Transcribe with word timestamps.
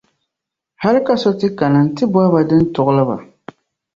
hal 0.81 0.95
ka 1.05 1.13
so 1.21 1.29
ti 1.39 1.47
kana 1.57 1.79
n-ti 1.87 2.03
bɔhi 2.13 2.41
din 2.49 2.63
tuɣili 2.73 3.03
ba. 3.09 3.15